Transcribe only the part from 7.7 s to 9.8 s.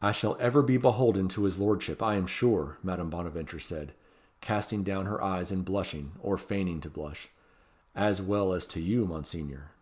"as well as to you, Monseigneur."